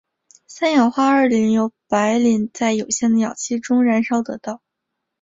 [0.47, 4.63] 三氧化二磷由白磷在有限的氧气中燃烧得到。